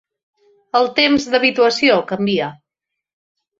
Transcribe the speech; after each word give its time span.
El 0.79 0.89
temps 1.01 1.29
d'habituació 1.35 2.01
canvia. 2.15 2.51